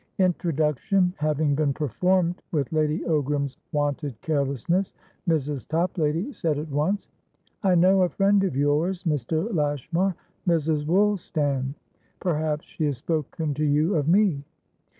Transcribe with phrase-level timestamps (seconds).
[0.17, 4.95] Introduction having been performed with Lady Ogram's wonted carelessness,
[5.29, 5.67] Mrs.
[5.67, 7.07] Toplady said at once:
[7.61, 9.53] "I know a friend of yours, Mr.
[9.53, 10.15] Lashmar,
[10.47, 10.87] Mrs.
[10.87, 11.75] Woolstan.
[12.19, 14.43] Perhaps she has spoken to you of me?"